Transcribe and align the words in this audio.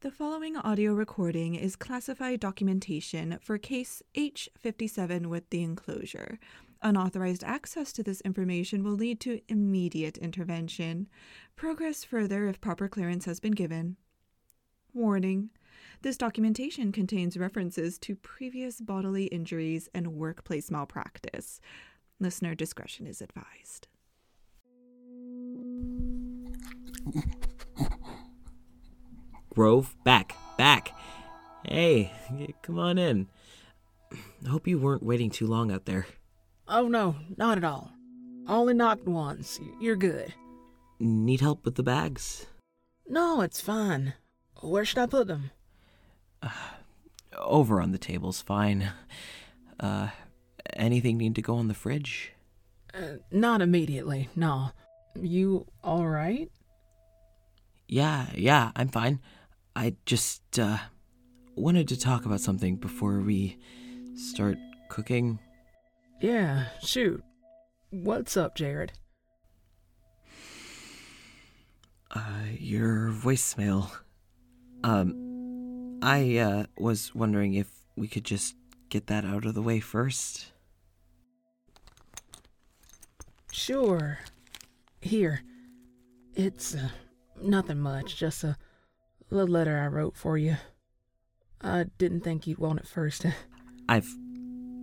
The 0.00 0.12
following 0.12 0.56
audio 0.56 0.92
recording 0.92 1.56
is 1.56 1.74
classified 1.74 2.38
documentation 2.38 3.36
for 3.42 3.58
case 3.58 4.00
H57 4.14 5.26
with 5.26 5.50
the 5.50 5.64
enclosure. 5.64 6.38
Unauthorized 6.82 7.42
access 7.42 7.92
to 7.94 8.04
this 8.04 8.20
information 8.20 8.84
will 8.84 8.92
lead 8.92 9.18
to 9.22 9.40
immediate 9.48 10.16
intervention. 10.16 11.08
Progress 11.56 12.04
further 12.04 12.46
if 12.46 12.60
proper 12.60 12.86
clearance 12.86 13.24
has 13.24 13.40
been 13.40 13.50
given. 13.50 13.96
Warning 14.94 15.50
this 16.02 16.16
documentation 16.16 16.92
contains 16.92 17.36
references 17.36 17.98
to 17.98 18.14
previous 18.14 18.80
bodily 18.80 19.24
injuries 19.24 19.88
and 19.92 20.14
workplace 20.14 20.70
malpractice. 20.70 21.60
Listener 22.20 22.54
discretion 22.54 23.08
is 23.08 23.20
advised. 23.20 23.88
Grove, 29.58 29.96
back, 30.04 30.36
back. 30.56 30.92
Hey, 31.64 32.12
come 32.62 32.78
on 32.78 32.96
in. 32.96 33.26
I 34.12 34.48
hope 34.50 34.68
you 34.68 34.78
weren't 34.78 35.02
waiting 35.02 35.30
too 35.30 35.48
long 35.48 35.72
out 35.72 35.84
there. 35.84 36.06
Oh, 36.68 36.86
no, 36.86 37.16
not 37.36 37.58
at 37.58 37.64
all. 37.64 37.90
Only 38.46 38.72
knocked 38.72 39.08
once. 39.08 39.58
You're 39.80 39.96
good. 39.96 40.32
Need 41.00 41.40
help 41.40 41.64
with 41.64 41.74
the 41.74 41.82
bags? 41.82 42.46
No, 43.08 43.40
it's 43.40 43.60
fine. 43.60 44.14
Where 44.60 44.84
should 44.84 45.00
I 45.00 45.06
put 45.06 45.26
them? 45.26 45.50
Uh, 46.40 46.50
over 47.36 47.80
on 47.80 47.90
the 47.90 47.98
table's 47.98 48.40
fine. 48.40 48.92
Uh, 49.80 50.10
anything 50.74 51.18
need 51.18 51.34
to 51.34 51.42
go 51.42 51.56
on 51.56 51.66
the 51.66 51.74
fridge? 51.74 52.30
Uh, 52.94 53.16
not 53.32 53.60
immediately, 53.60 54.28
no. 54.36 54.70
You 55.20 55.66
alright? 55.82 56.48
Yeah, 57.88 58.26
yeah, 58.36 58.70
I'm 58.76 58.86
fine. 58.86 59.18
I 59.78 59.94
just, 60.06 60.58
uh, 60.58 60.78
wanted 61.54 61.86
to 61.86 61.96
talk 61.96 62.26
about 62.26 62.40
something 62.40 62.78
before 62.78 63.20
we 63.20 63.58
start 64.16 64.58
cooking. 64.88 65.38
Yeah, 66.20 66.64
shoot. 66.82 67.22
What's 67.90 68.36
up, 68.36 68.56
Jared? 68.56 68.94
Uh, 72.10 72.46
your 72.58 73.10
voicemail. 73.10 73.92
Um, 74.82 76.00
I, 76.02 76.38
uh, 76.38 76.64
was 76.76 77.14
wondering 77.14 77.54
if 77.54 77.70
we 77.94 78.08
could 78.08 78.24
just 78.24 78.56
get 78.88 79.06
that 79.06 79.24
out 79.24 79.44
of 79.44 79.54
the 79.54 79.62
way 79.62 79.78
first. 79.78 80.50
Sure. 83.52 84.18
Here. 85.00 85.42
It's, 86.34 86.74
uh, 86.74 86.88
nothing 87.40 87.78
much, 87.78 88.16
just 88.16 88.42
a 88.42 88.56
little 89.30 89.52
letter 89.52 89.78
I 89.78 89.86
wrote 89.86 90.16
for 90.16 90.38
you. 90.38 90.56
I 91.60 91.86
didn't 91.98 92.20
think 92.20 92.46
you'd 92.46 92.58
want 92.58 92.80
it 92.80 92.86
first. 92.86 93.26
I've 93.88 94.08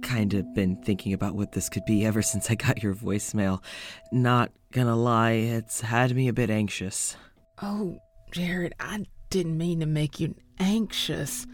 kind 0.01 0.33
of 0.33 0.53
been 0.53 0.75
thinking 0.83 1.13
about 1.13 1.35
what 1.35 1.53
this 1.53 1.69
could 1.69 1.85
be 1.85 2.05
ever 2.05 2.21
since 2.21 2.49
I 2.51 2.55
got 2.55 2.83
your 2.83 2.93
voicemail. 2.93 3.63
Not 4.11 4.51
gonna 4.71 4.95
lie, 4.95 5.31
it's 5.31 5.81
had 5.81 6.15
me 6.15 6.27
a 6.27 6.33
bit 6.33 6.49
anxious. 6.49 7.15
Oh, 7.61 7.99
Jared, 8.31 8.73
I 8.79 9.05
didn't 9.29 9.57
mean 9.57 9.79
to 9.79 9.85
make 9.85 10.19
you 10.19 10.35
anxious. 10.59 11.47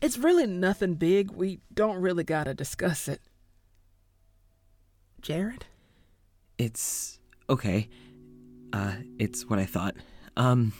It's 0.00 0.18
really 0.18 0.46
nothing 0.46 0.94
big. 0.94 1.30
We 1.30 1.60
don't 1.72 2.00
really 2.00 2.24
gotta 2.24 2.54
discuss 2.54 3.08
it. 3.08 3.20
Jared? 5.20 5.66
It's 6.56 7.18
okay. 7.50 7.88
Uh, 8.72 8.94
it's 9.18 9.46
what 9.46 9.58
I 9.58 9.64
thought. 9.66 9.96
Um. 10.36 10.72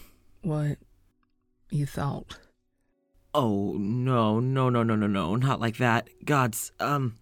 What 0.42 0.78
you 1.70 1.86
thought? 1.86 2.38
Oh, 3.34 3.74
no, 3.78 4.40
no, 4.40 4.70
no, 4.70 4.82
no, 4.82 4.96
no, 4.96 5.06
no, 5.06 5.36
not 5.36 5.60
like 5.60 5.76
that. 5.76 6.08
Gods, 6.24 6.72
um, 6.80 7.16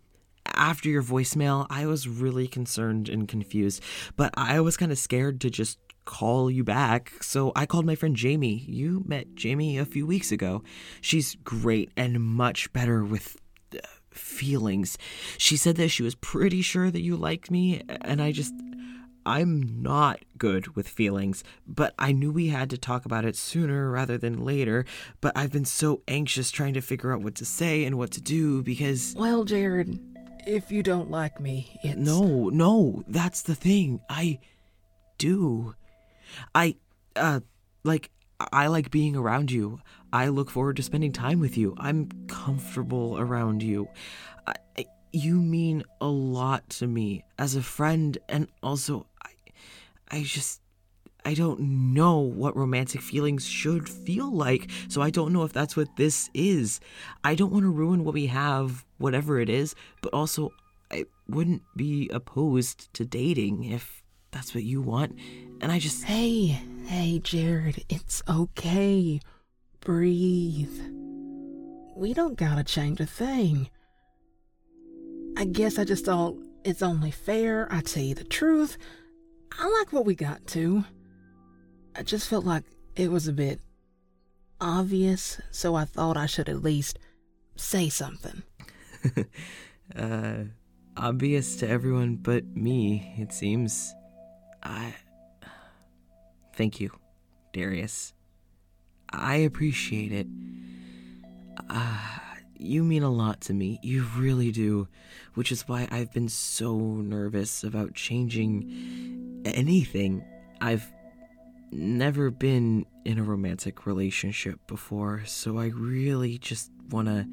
after 0.46 0.88
your 0.88 1.02
voicemail, 1.02 1.66
I 1.68 1.86
was 1.86 2.08
really 2.08 2.46
concerned 2.46 3.08
and 3.08 3.26
confused, 3.26 3.82
but 4.16 4.32
I 4.36 4.60
was 4.60 4.76
kind 4.76 4.92
of 4.92 4.98
scared 4.98 5.40
to 5.40 5.50
just 5.50 5.78
call 6.04 6.50
you 6.50 6.62
back, 6.62 7.12
so 7.20 7.52
I 7.56 7.66
called 7.66 7.84
my 7.84 7.96
friend 7.96 8.14
Jamie. 8.16 8.64
You 8.68 9.02
met 9.06 9.34
Jamie 9.34 9.76
a 9.76 9.84
few 9.84 10.06
weeks 10.06 10.30
ago. 10.30 10.62
She's 11.00 11.34
great 11.42 11.90
and 11.96 12.20
much 12.20 12.72
better 12.72 13.04
with 13.04 13.36
uh, 13.74 13.78
feelings. 14.10 14.96
She 15.36 15.56
said 15.56 15.76
that 15.76 15.88
she 15.88 16.04
was 16.04 16.14
pretty 16.14 16.62
sure 16.62 16.90
that 16.90 17.02
you 17.02 17.16
liked 17.16 17.50
me, 17.50 17.82
and 17.88 18.22
I 18.22 18.32
just. 18.32 18.54
I'm 19.26 19.82
not 19.82 20.20
good 20.38 20.76
with 20.76 20.88
feelings, 20.88 21.42
but 21.66 21.94
I 21.98 22.12
knew 22.12 22.30
we 22.30 22.48
had 22.48 22.70
to 22.70 22.78
talk 22.78 23.04
about 23.04 23.24
it 23.24 23.34
sooner 23.34 23.90
rather 23.90 24.16
than 24.16 24.44
later. 24.44 24.84
But 25.20 25.36
I've 25.36 25.50
been 25.50 25.64
so 25.64 26.02
anxious 26.06 26.52
trying 26.52 26.74
to 26.74 26.80
figure 26.80 27.12
out 27.12 27.22
what 27.22 27.34
to 27.36 27.44
say 27.44 27.84
and 27.84 27.98
what 27.98 28.12
to 28.12 28.20
do 28.20 28.62
because. 28.62 29.14
Well, 29.18 29.44
Jared, 29.44 29.98
if 30.46 30.70
you 30.70 30.84
don't 30.84 31.10
like 31.10 31.40
me, 31.40 31.76
it's. 31.82 31.98
No, 31.98 32.48
no, 32.50 33.02
that's 33.08 33.42
the 33.42 33.56
thing. 33.56 34.00
I 34.08 34.38
do. 35.18 35.74
I, 36.54 36.76
uh, 37.16 37.40
like, 37.82 38.10
I 38.52 38.68
like 38.68 38.92
being 38.92 39.16
around 39.16 39.50
you. 39.50 39.80
I 40.12 40.28
look 40.28 40.50
forward 40.50 40.76
to 40.76 40.82
spending 40.84 41.12
time 41.12 41.40
with 41.40 41.56
you. 41.56 41.74
I'm 41.78 42.08
comfortable 42.28 43.18
around 43.18 43.62
you. 43.62 43.88
I, 44.46 44.54
you 45.12 45.36
mean 45.36 45.82
a 46.00 46.06
lot 46.06 46.68
to 46.68 46.86
me 46.86 47.24
as 47.38 47.56
a 47.56 47.62
friend, 47.62 48.18
and 48.28 48.48
also 48.62 49.06
I 50.10 50.22
just 50.22 50.60
I 51.26 51.34
don't 51.34 51.58
know 51.92 52.20
what 52.20 52.56
romantic 52.56 53.00
feelings 53.00 53.48
should 53.48 53.88
feel 53.88 54.30
like, 54.30 54.70
so 54.88 55.02
I 55.02 55.10
don't 55.10 55.32
know 55.32 55.42
if 55.42 55.52
that's 55.52 55.76
what 55.76 55.96
this 55.96 56.30
is. 56.34 56.78
I 57.24 57.34
don't 57.34 57.52
want 57.52 57.64
to 57.64 57.68
ruin 57.68 58.04
what 58.04 58.14
we 58.14 58.26
have, 58.26 58.84
whatever 58.98 59.40
it 59.40 59.48
is, 59.48 59.74
but 60.02 60.14
also 60.14 60.52
I 60.88 61.06
wouldn't 61.28 61.62
be 61.74 62.08
opposed 62.12 62.94
to 62.94 63.04
dating 63.04 63.64
if 63.64 64.04
that's 64.30 64.54
what 64.54 64.62
you 64.62 64.80
want. 64.80 65.18
And 65.60 65.72
I 65.72 65.80
just 65.80 66.04
Hey, 66.04 66.60
hey 66.86 67.18
Jared, 67.18 67.84
it's 67.88 68.22
okay. 68.28 69.18
Breathe. 69.80 70.80
We 71.96 72.14
don't 72.14 72.36
gotta 72.36 72.62
change 72.62 73.00
a 73.00 73.06
thing. 73.06 73.68
I 75.36 75.44
guess 75.44 75.76
I 75.76 75.82
just 75.82 76.04
thought 76.04 76.36
it's 76.64 76.82
only 76.82 77.10
fair 77.10 77.66
I 77.68 77.80
tell 77.80 78.04
you 78.04 78.14
the 78.14 78.22
truth 78.22 78.78
I 79.58 79.68
like 79.68 79.92
what 79.92 80.04
we 80.04 80.14
got 80.14 80.46
to. 80.48 80.84
I 81.94 82.02
just 82.02 82.28
felt 82.28 82.44
like 82.44 82.64
it 82.94 83.10
was 83.10 83.26
a 83.26 83.32
bit 83.32 83.60
obvious, 84.60 85.40
so 85.50 85.74
I 85.74 85.84
thought 85.84 86.16
I 86.16 86.26
should 86.26 86.48
at 86.48 86.62
least 86.62 86.98
say 87.56 87.88
something. 87.88 88.42
uh, 89.96 90.34
obvious 90.96 91.56
to 91.56 91.68
everyone 91.68 92.16
but 92.16 92.44
me, 92.44 93.14
it 93.18 93.32
seems. 93.32 93.94
I. 94.62 94.94
Thank 96.54 96.80
you, 96.80 96.90
Darius. 97.52 98.14
I 99.10 99.36
appreciate 99.36 100.12
it. 100.12 100.26
Uh, 101.70 101.98
you 102.58 102.82
mean 102.82 103.02
a 103.02 103.10
lot 103.10 103.40
to 103.42 103.54
me. 103.54 103.78
You 103.82 104.06
really 104.16 104.52
do. 104.52 104.88
Which 105.34 105.52
is 105.52 105.68
why 105.68 105.86
I've 105.90 106.12
been 106.12 106.28
so 106.28 106.78
nervous 106.78 107.62
about 107.62 107.94
changing 107.94 109.05
anything. 109.54 110.24
I've 110.60 110.90
never 111.70 112.30
been 112.30 112.86
in 113.04 113.18
a 113.18 113.22
romantic 113.22 113.86
relationship 113.86 114.58
before, 114.66 115.22
so 115.26 115.58
I 115.58 115.66
really 115.66 116.38
just 116.38 116.70
want 116.90 117.08
to 117.08 117.26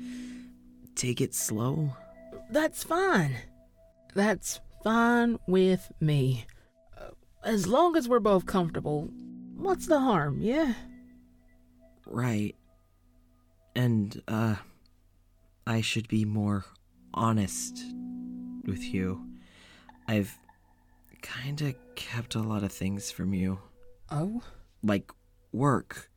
take 0.96 1.22
it 1.22 1.34
slow. 1.34 1.96
That's 2.50 2.84
fine. 2.84 3.35
That's 4.13 4.59
fine 4.84 5.40
with 5.47 5.91
me. 6.00 6.46
As 7.44 7.68
long 7.68 7.96
as 7.96 8.07
we're 8.07 8.19
both 8.19 8.45
comfortable, 8.45 9.09
what's 9.56 9.88
the 9.88 10.00
harm, 10.00 10.40
yeah? 10.41 10.74
Right. 12.06 12.56
And, 13.75 14.21
uh, 14.27 14.56
I 15.65 15.81
should 15.81 16.07
be 16.07 16.25
more 16.25 16.65
honest 17.13 17.83
with 18.65 18.83
you. 18.83 19.25
I've 20.07 20.38
kind 21.24 21.60
of 21.62 21.74
kept 21.96 22.36
a 22.36 22.42
lot 22.42 22.62
of 22.62 22.72
things 22.72 23.10
from 23.10 23.34
you. 23.34 23.58
Oh? 24.12 24.44
Like 24.84 25.12
work. 25.52 26.12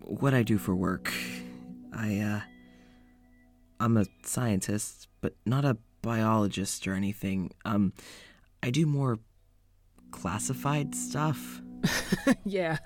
What 0.00 0.34
I 0.34 0.42
do 0.42 0.58
for 0.58 0.74
work. 0.74 1.12
I, 1.94 2.18
uh. 2.18 2.40
I'm 3.78 3.96
a 3.96 4.06
scientist, 4.24 5.08
but 5.20 5.34
not 5.44 5.64
a 5.64 5.76
biologist 6.02 6.86
or 6.86 6.94
anything. 6.94 7.50
Um, 7.64 7.92
I 8.62 8.70
do 8.70 8.86
more 8.86 9.18
classified 10.12 10.94
stuff. 10.94 11.60
yeah, 12.44 12.78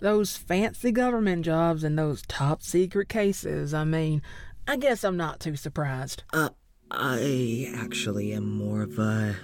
those 0.00 0.38
fancy 0.38 0.90
government 0.90 1.44
jobs 1.44 1.84
and 1.84 1.98
those 1.98 2.22
top 2.28 2.62
secret 2.62 3.10
cases. 3.10 3.74
I 3.74 3.84
mean, 3.84 4.22
I 4.66 4.76
guess 4.76 5.04
I'm 5.04 5.18
not 5.18 5.38
too 5.38 5.54
surprised. 5.56 6.22
Uh, 6.32 6.50
I 6.90 7.70
actually 7.74 8.32
am 8.32 8.56
more 8.56 8.82
of 8.82 8.98
a. 8.98 9.36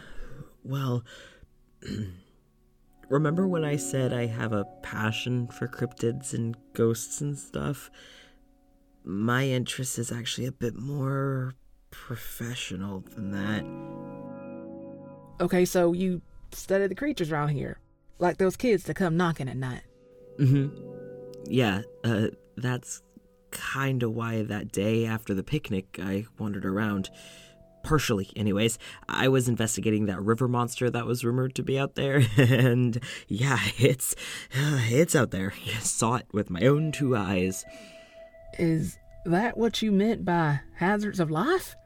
Well. 0.68 1.02
remember 3.08 3.48
when 3.48 3.64
I 3.64 3.76
said 3.76 4.12
I 4.12 4.26
have 4.26 4.52
a 4.52 4.64
passion 4.82 5.48
for 5.48 5.66
cryptids 5.66 6.34
and 6.34 6.56
ghosts 6.74 7.20
and 7.20 7.38
stuff? 7.38 7.90
My 9.04 9.46
interest 9.46 9.98
is 9.98 10.12
actually 10.12 10.46
a 10.46 10.52
bit 10.52 10.76
more 10.76 11.54
professional 11.90 13.00
than 13.14 13.30
that. 13.32 13.64
Okay, 15.42 15.64
so 15.64 15.92
you 15.92 16.20
study 16.52 16.86
the 16.86 16.94
creatures 16.94 17.32
around 17.32 17.50
here, 17.50 17.78
like 18.18 18.38
those 18.38 18.56
kids 18.56 18.84
that 18.84 18.94
come 18.94 19.16
knocking 19.16 19.48
at 19.48 19.56
night. 19.56 19.82
Mm 20.38 20.48
hmm. 20.48 20.68
Yeah, 21.46 21.82
uh, 22.04 22.28
that's 22.56 23.02
kinda 23.50 24.10
why 24.10 24.42
that 24.42 24.70
day 24.72 25.06
after 25.06 25.32
the 25.32 25.42
picnic 25.42 25.98
I 26.02 26.26
wandered 26.38 26.66
around. 26.66 27.08
Partially, 27.82 28.30
anyways. 28.36 28.78
I 29.08 29.28
was 29.28 29.48
investigating 29.48 30.06
that 30.06 30.20
river 30.22 30.48
monster 30.48 30.90
that 30.90 31.06
was 31.06 31.24
rumored 31.24 31.54
to 31.54 31.62
be 31.62 31.78
out 31.78 31.94
there, 31.94 32.22
and 32.36 33.00
yeah, 33.28 33.58
it's 33.78 34.14
it's 34.52 35.14
out 35.14 35.30
there. 35.30 35.52
I 35.76 35.78
saw 35.80 36.16
it 36.16 36.26
with 36.32 36.50
my 36.50 36.62
own 36.62 36.92
two 36.92 37.16
eyes. 37.16 37.64
Is 38.58 38.98
that 39.24 39.56
what 39.56 39.82
you 39.82 39.92
meant 39.92 40.24
by 40.24 40.60
hazards 40.74 41.20
of 41.20 41.30
life? 41.30 41.76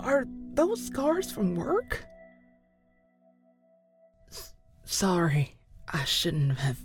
Are 0.00 0.26
those 0.54 0.84
scars 0.84 1.30
from 1.30 1.54
work? 1.54 2.04
S- 4.30 4.54
sorry, 4.84 5.56
I 5.88 6.04
shouldn't 6.04 6.58
have. 6.58 6.78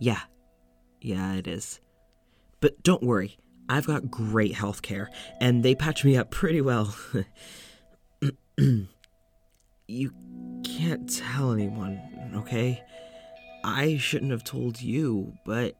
Yeah, 0.00 0.20
yeah, 1.00 1.34
it 1.34 1.46
is. 1.46 1.80
But 2.60 2.82
don't 2.82 3.02
worry, 3.02 3.38
I've 3.68 3.86
got 3.86 4.10
great 4.10 4.54
health 4.54 4.82
care, 4.82 5.10
and 5.40 5.62
they 5.62 5.74
patch 5.74 6.04
me 6.04 6.16
up 6.16 6.30
pretty 6.30 6.60
well. 6.60 6.94
you 9.88 10.12
can't 10.64 11.08
tell 11.08 11.52
anyone, 11.52 12.00
okay? 12.36 12.82
I 13.64 13.96
shouldn't 13.96 14.30
have 14.30 14.44
told 14.44 14.80
you, 14.80 15.32
but 15.46 15.76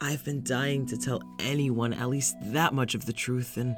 I've 0.00 0.24
been 0.24 0.42
dying 0.42 0.86
to 0.86 0.96
tell 0.96 1.22
anyone 1.38 1.92
at 1.92 2.08
least 2.08 2.36
that 2.42 2.74
much 2.74 2.94
of 2.94 3.06
the 3.06 3.12
truth, 3.12 3.56
and 3.56 3.76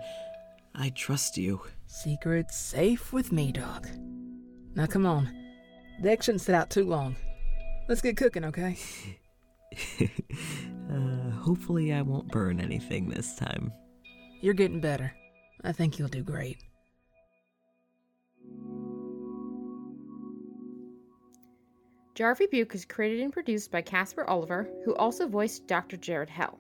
I 0.75 0.91
trust 0.91 1.37
you. 1.37 1.61
Secret's 1.87 2.57
safe 2.57 3.13
with 3.13 3.31
me, 3.33 3.53
dog. 3.53 3.87
Now 4.75 4.87
come 4.87 5.07
on. 5.07 5.31
Egg 6.03 6.23
shouldn't 6.23 6.41
sit 6.41 6.55
out 6.55 6.71
too 6.71 6.85
long. 6.85 7.17
Let's 7.89 8.01
get 8.01 8.17
cooking, 8.17 8.45
okay? 8.47 8.77
uh, 10.91 11.14
hopefully, 11.45 11.93
I 11.93 12.01
won't 12.01 12.33
burn 12.33 12.59
anything 12.59 13.09
this 13.09 13.37
time. 13.37 13.71
You're 14.41 14.55
getting 14.55 14.81
better. 14.81 15.13
I 15.63 15.73
think 15.73 15.99
you'll 15.99 16.09
do 16.09 16.23
great. 16.23 16.57
Jar 22.15 22.31
of 22.31 22.41
Rebuke 22.41 22.75
is 22.75 22.87
created 22.87 23.21
and 23.21 23.33
produced 23.33 23.71
by 23.71 23.83
Casper 23.83 24.25
Oliver, 24.25 24.71
who 24.87 24.95
also 24.95 25.29
voiced 25.29 25.67
Dr. 25.67 25.99
Jared 25.99 26.31
Hell. 26.31 26.59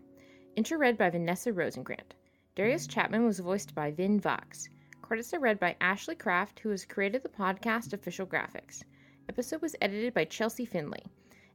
Intro 0.56 0.76
read 0.76 0.98
by 0.98 1.08
Vanessa 1.08 1.50
Rosengrant. 1.50 2.14
Darius 2.54 2.86
Chapman 2.86 3.24
was 3.24 3.38
voiced 3.38 3.74
by 3.74 3.90
Vin 3.90 4.20
Vox. 4.20 4.68
Credits 5.00 5.32
are 5.32 5.40
read 5.40 5.58
by 5.58 5.76
Ashley 5.80 6.14
Kraft, 6.14 6.60
who 6.60 6.68
has 6.68 6.84
created 6.84 7.22
the 7.22 7.28
podcast 7.30 7.94
official 7.94 8.26
graphics. 8.26 8.82
Episode 9.30 9.62
was 9.62 9.76
edited 9.80 10.12
by 10.12 10.24
Chelsea 10.26 10.66
Finley. 10.66 11.04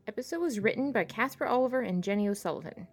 Episode 0.07 0.39
was 0.39 0.59
written 0.59 0.91
by 0.91 1.03
Casper 1.03 1.45
Oliver 1.45 1.81
and 1.81 2.03
Jenny 2.03 2.27
O'Sullivan. 2.27 2.87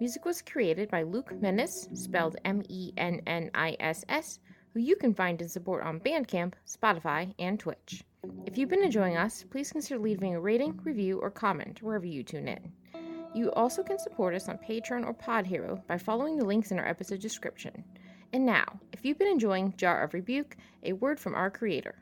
Music 0.00 0.24
was 0.24 0.42
created 0.42 0.88
by 0.90 1.02
Luke 1.02 1.32
Menniss, 1.40 1.88
spelled 1.96 2.36
M 2.44 2.62
E 2.68 2.92
N 2.96 3.20
N 3.26 3.50
I 3.52 3.76
S 3.80 4.04
S, 4.08 4.38
who 4.72 4.78
you 4.78 4.94
can 4.94 5.12
find 5.12 5.40
and 5.40 5.50
support 5.50 5.82
on 5.82 5.98
Bandcamp, 5.98 6.52
Spotify, 6.68 7.34
and 7.40 7.58
Twitch. 7.58 8.04
If 8.46 8.56
you've 8.56 8.68
been 8.68 8.84
enjoying 8.84 9.16
us, 9.16 9.44
please 9.50 9.72
consider 9.72 9.98
leaving 9.98 10.36
a 10.36 10.40
rating, 10.40 10.78
review, 10.84 11.18
or 11.18 11.32
comment 11.32 11.82
wherever 11.82 12.06
you 12.06 12.22
tune 12.22 12.46
in. 12.46 12.72
You 13.34 13.50
also 13.54 13.82
can 13.82 13.98
support 13.98 14.36
us 14.36 14.48
on 14.48 14.58
Patreon 14.58 15.04
or 15.04 15.14
Pod 15.14 15.44
Hero 15.44 15.82
by 15.88 15.98
following 15.98 16.36
the 16.36 16.44
links 16.44 16.70
in 16.70 16.78
our 16.78 16.86
episode 16.86 17.20
description. 17.20 17.82
And 18.32 18.46
now, 18.46 18.78
if 18.92 19.04
you've 19.04 19.18
been 19.18 19.26
enjoying 19.26 19.74
Jar 19.76 20.04
of 20.04 20.14
Rebuke, 20.14 20.56
a 20.84 20.92
word 20.92 21.18
from 21.18 21.34
our 21.34 21.50
creator. 21.50 21.96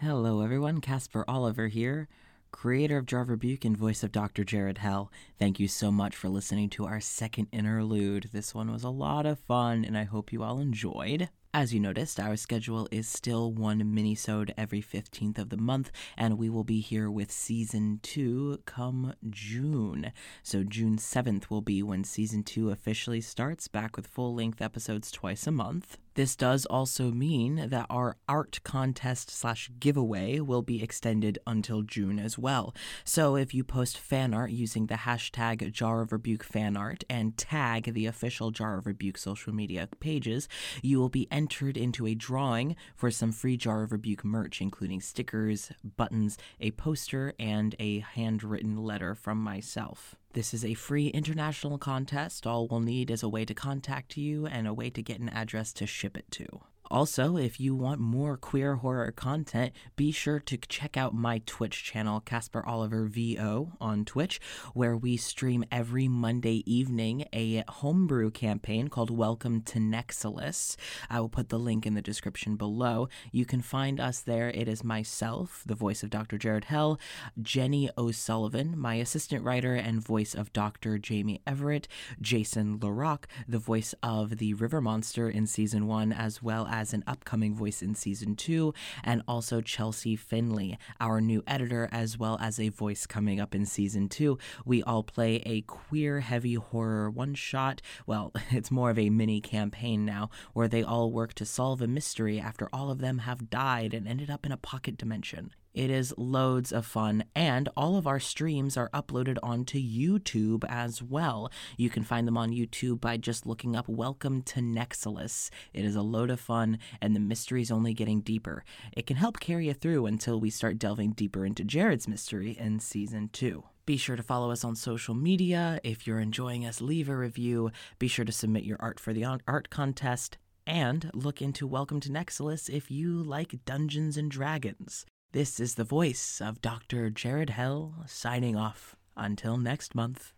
Hello, 0.00 0.40
everyone. 0.40 0.80
Casper 0.80 1.22
Oliver 1.28 1.68
here, 1.68 2.08
creator 2.52 2.98
of 2.98 3.06
Jar 3.06 3.24
Rebuke 3.24 3.64
and 3.64 3.76
voice 3.76 4.04
of 4.04 4.12
Dr. 4.12 4.44
Jared 4.44 4.78
Hell. 4.78 5.10
Thank 5.38 5.58
you 5.58 5.66
so 5.66 5.90
much 5.90 6.14
for 6.14 6.28
listening 6.28 6.70
to 6.70 6.84
our 6.86 7.00
second 7.00 7.48
interlude. 7.50 8.28
This 8.32 8.54
one 8.54 8.70
was 8.70 8.84
a 8.84 8.90
lot 8.90 9.26
of 9.26 9.40
fun, 9.40 9.84
and 9.84 9.98
I 9.98 10.04
hope 10.04 10.32
you 10.32 10.42
all 10.44 10.60
enjoyed. 10.60 11.28
As 11.54 11.74
you 11.74 11.80
noticed, 11.80 12.18
our 12.20 12.36
schedule 12.36 12.88
is 12.90 13.06
still 13.08 13.52
one 13.52 13.82
minisode 13.82 14.54
every 14.56 14.80
15th 14.80 15.38
of 15.38 15.50
the 15.50 15.56
month, 15.56 15.90
and 16.16 16.38
we 16.38 16.48
will 16.48 16.64
be 16.64 16.80
here 16.80 17.10
with 17.10 17.30
season 17.30 18.00
2 18.02 18.60
come 18.64 19.14
June. 19.28 20.12
So 20.42 20.62
June 20.62 20.96
7th 20.96 21.50
will 21.50 21.60
be 21.60 21.82
when 21.82 22.04
season 22.04 22.42
2 22.42 22.70
officially 22.70 23.20
starts, 23.20 23.68
back 23.68 23.96
with 23.96 24.06
full-length 24.06 24.62
episodes 24.62 25.10
twice 25.10 25.46
a 25.46 25.50
month. 25.50 25.98
This 26.14 26.36
does 26.36 26.66
also 26.66 27.10
mean 27.10 27.68
that 27.68 27.86
our 27.88 28.16
art 28.28 28.60
contest 28.64 29.30
slash 29.30 29.70
giveaway 29.80 30.40
will 30.40 30.62
be 30.62 30.82
extended 30.82 31.38
until 31.46 31.82
June 31.82 32.18
as 32.18 32.38
well. 32.38 32.74
So 33.04 33.36
if 33.36 33.54
you 33.54 33.64
post 33.64 33.96
fan 33.96 34.34
art 34.34 34.50
using 34.50 34.86
the 34.86 34.94
hashtag 34.94 35.72
Jar 35.72 36.02
of 36.02 36.12
Rebuke 36.12 36.44
fan 36.44 36.76
art 36.76 37.04
and 37.08 37.36
tag 37.36 37.94
the 37.94 38.06
official 38.06 38.50
Jar 38.50 38.78
of 38.78 38.86
Rebuke 38.86 39.18
social 39.18 39.54
media 39.54 39.88
pages, 40.00 40.48
you 40.82 40.98
will 40.98 41.08
be 41.08 41.28
entered 41.30 41.76
into 41.76 42.06
a 42.06 42.14
drawing 42.14 42.76
for 42.94 43.10
some 43.10 43.32
free 43.32 43.56
Jar 43.56 43.82
of 43.82 43.92
Rebuke 43.92 44.24
merch, 44.24 44.60
including 44.60 45.00
stickers, 45.00 45.72
buttons, 45.96 46.36
a 46.60 46.72
poster, 46.72 47.32
and 47.38 47.74
a 47.78 48.00
handwritten 48.00 48.76
letter 48.76 49.14
from 49.14 49.38
myself. 49.38 50.16
This 50.34 50.54
is 50.54 50.64
a 50.64 50.72
free 50.72 51.08
international 51.08 51.76
contest. 51.76 52.46
All 52.46 52.66
we'll 52.66 52.80
need 52.80 53.10
is 53.10 53.22
a 53.22 53.28
way 53.28 53.44
to 53.44 53.52
contact 53.52 54.16
you 54.16 54.46
and 54.46 54.66
a 54.66 54.72
way 54.72 54.88
to 54.88 55.02
get 55.02 55.20
an 55.20 55.28
address 55.28 55.74
to 55.74 55.86
ship 55.86 56.16
it 56.16 56.30
to. 56.30 56.46
Also, 56.92 57.38
if 57.38 57.58
you 57.58 57.74
want 57.74 57.98
more 57.98 58.36
queer 58.36 58.74
horror 58.76 59.10
content, 59.10 59.72
be 59.96 60.12
sure 60.12 60.38
to 60.38 60.58
check 60.58 60.94
out 60.94 61.14
my 61.14 61.40
Twitch 61.46 61.82
channel, 61.82 62.20
Casper 62.20 62.62
Oliver 62.66 63.06
VO, 63.06 63.72
on 63.80 64.04
Twitch, 64.04 64.38
where 64.74 64.94
we 64.94 65.16
stream 65.16 65.64
every 65.72 66.06
Monday 66.06 66.62
evening 66.70 67.24
a 67.32 67.64
homebrew 67.66 68.30
campaign 68.30 68.88
called 68.88 69.08
Welcome 69.08 69.62
to 69.62 69.78
Nexilus. 69.78 70.76
I 71.08 71.18
will 71.18 71.30
put 71.30 71.48
the 71.48 71.58
link 71.58 71.86
in 71.86 71.94
the 71.94 72.02
description 72.02 72.56
below. 72.56 73.08
You 73.30 73.46
can 73.46 73.62
find 73.62 73.98
us 73.98 74.20
there. 74.20 74.50
It 74.50 74.68
is 74.68 74.84
myself, 74.84 75.62
the 75.64 75.74
voice 75.74 76.02
of 76.02 76.10
Dr. 76.10 76.36
Jared 76.36 76.64
Hell, 76.64 77.00
Jenny 77.40 77.88
O'Sullivan, 77.96 78.78
my 78.78 78.96
assistant 78.96 79.42
writer 79.44 79.74
and 79.74 80.04
voice 80.04 80.34
of 80.34 80.52
Dr. 80.52 80.98
Jamie 80.98 81.40
Everett, 81.46 81.88
Jason 82.20 82.78
LaRock, 82.78 83.24
the 83.48 83.58
voice 83.58 83.94
of 84.02 84.36
the 84.36 84.52
River 84.52 84.82
Monster 84.82 85.30
in 85.30 85.46
season 85.46 85.86
one, 85.86 86.12
as 86.12 86.42
well 86.42 86.66
as 86.66 86.81
as 86.82 86.92
an 86.92 87.04
upcoming 87.06 87.54
voice 87.54 87.80
in 87.80 87.94
season 87.94 88.34
two, 88.34 88.74
and 89.04 89.22
also 89.28 89.60
Chelsea 89.60 90.16
Finley, 90.16 90.76
our 91.00 91.20
new 91.20 91.44
editor, 91.46 91.88
as 91.92 92.18
well 92.18 92.36
as 92.40 92.58
a 92.58 92.70
voice 92.70 93.06
coming 93.06 93.40
up 93.40 93.54
in 93.54 93.64
season 93.64 94.08
two. 94.08 94.36
We 94.66 94.82
all 94.82 95.04
play 95.04 95.36
a 95.46 95.60
queer 95.62 96.20
heavy 96.20 96.54
horror 96.54 97.08
one 97.08 97.34
shot. 97.34 97.80
Well, 98.04 98.32
it's 98.50 98.72
more 98.72 98.90
of 98.90 98.98
a 98.98 99.10
mini 99.10 99.40
campaign 99.40 100.04
now, 100.04 100.28
where 100.54 100.66
they 100.66 100.82
all 100.82 101.12
work 101.12 101.34
to 101.34 101.46
solve 101.46 101.80
a 101.80 101.86
mystery 101.86 102.40
after 102.40 102.68
all 102.72 102.90
of 102.90 102.98
them 102.98 103.18
have 103.18 103.48
died 103.48 103.94
and 103.94 104.08
ended 104.08 104.28
up 104.28 104.44
in 104.44 104.50
a 104.50 104.56
pocket 104.56 104.96
dimension. 104.98 105.52
It 105.74 105.88
is 105.88 106.12
loads 106.18 106.70
of 106.70 106.84
fun, 106.84 107.24
and 107.34 107.70
all 107.78 107.96
of 107.96 108.06
our 108.06 108.20
streams 108.20 108.76
are 108.76 108.90
uploaded 108.90 109.38
onto 109.42 109.78
YouTube 109.78 110.64
as 110.68 111.02
well. 111.02 111.50
You 111.78 111.88
can 111.88 112.02
find 112.02 112.28
them 112.28 112.36
on 112.36 112.50
YouTube 112.50 113.00
by 113.00 113.16
just 113.16 113.46
looking 113.46 113.74
up 113.74 113.88
Welcome 113.88 114.42
to 114.42 114.60
Nexilus. 114.60 115.48
It 115.72 115.86
is 115.86 115.96
a 115.96 116.02
load 116.02 116.28
of 116.28 116.40
fun, 116.40 116.78
and 117.00 117.16
the 117.16 117.20
mystery 117.20 117.62
is 117.62 117.70
only 117.70 117.94
getting 117.94 118.20
deeper. 118.20 118.64
It 118.94 119.06
can 119.06 119.16
help 119.16 119.40
carry 119.40 119.68
you 119.68 119.72
through 119.72 120.04
until 120.04 120.38
we 120.38 120.50
start 120.50 120.78
delving 120.78 121.12
deeper 121.12 121.46
into 121.46 121.64
Jared's 121.64 122.06
mystery 122.06 122.50
in 122.50 122.78
season 122.78 123.30
two. 123.32 123.64
Be 123.86 123.96
sure 123.96 124.16
to 124.16 124.22
follow 124.22 124.50
us 124.50 124.64
on 124.64 124.76
social 124.76 125.14
media. 125.14 125.80
If 125.82 126.06
you're 126.06 126.20
enjoying 126.20 126.66
us, 126.66 126.82
leave 126.82 127.08
a 127.08 127.16
review. 127.16 127.70
Be 127.98 128.08
sure 128.08 128.26
to 128.26 128.32
submit 128.32 128.64
your 128.64 128.76
art 128.78 129.00
for 129.00 129.14
the 129.14 129.24
art 129.24 129.70
contest. 129.70 130.36
And 130.66 131.10
look 131.14 131.40
into 131.40 131.66
Welcome 131.66 131.98
to 132.00 132.10
Nexilus 132.10 132.68
if 132.68 132.90
you 132.90 133.22
like 133.22 133.64
Dungeons 133.64 134.18
and 134.18 134.30
Dragons. 134.30 135.06
This 135.32 135.58
is 135.58 135.76
the 135.76 135.84
voice 135.84 136.42
of 136.42 136.60
Dr. 136.60 137.08
Jared 137.08 137.48
Hell 137.48 138.04
signing 138.06 138.54
off. 138.54 138.96
Until 139.16 139.56
next 139.56 139.94
month. 139.94 140.34